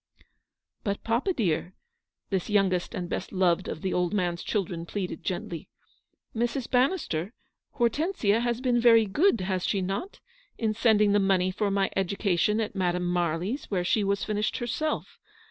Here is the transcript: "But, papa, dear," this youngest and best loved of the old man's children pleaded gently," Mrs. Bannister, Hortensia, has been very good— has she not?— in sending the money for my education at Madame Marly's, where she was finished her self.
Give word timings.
"But, 0.83 1.03
papa, 1.03 1.31
dear," 1.31 1.75
this 2.31 2.49
youngest 2.49 2.95
and 2.95 3.07
best 3.07 3.31
loved 3.31 3.67
of 3.67 3.83
the 3.83 3.93
old 3.93 4.15
man's 4.15 4.41
children 4.41 4.83
pleaded 4.87 5.23
gently," 5.23 5.69
Mrs. 6.35 6.67
Bannister, 6.67 7.33
Hortensia, 7.77 8.39
has 8.39 8.61
been 8.61 8.81
very 8.81 9.05
good— 9.05 9.41
has 9.41 9.63
she 9.63 9.79
not?— 9.79 10.19
in 10.57 10.73
sending 10.73 11.11
the 11.11 11.19
money 11.19 11.51
for 11.51 11.69
my 11.69 11.91
education 11.95 12.59
at 12.59 12.73
Madame 12.73 13.05
Marly's, 13.05 13.65
where 13.69 13.83
she 13.85 14.03
was 14.03 14.23
finished 14.23 14.57
her 14.57 14.65
self. 14.65 15.19